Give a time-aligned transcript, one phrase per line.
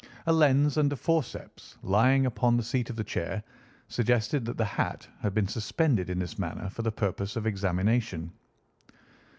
[0.25, 3.43] A lens and a forceps lying upon the seat of the chair
[3.87, 8.31] suggested that the hat had been suspended in this manner for the purpose of examination.